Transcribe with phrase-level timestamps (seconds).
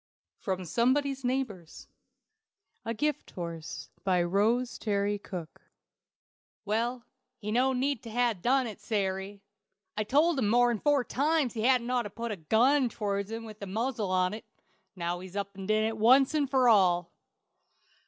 [0.39, 1.87] From Somebody's Neighbors.
[2.85, 3.91] A GIFT HORSE.
[4.03, 5.61] BY ROSE TERRY COOKE.
[6.65, 7.05] "Well,
[7.37, 9.43] he no need to ha' done it, Sary.
[9.95, 13.45] I've told him more'n four times he hadn't ought to pull a gun tow'rds him
[13.45, 14.43] by the muzzle on't.
[14.95, 17.11] Now he's up an' did it once for all."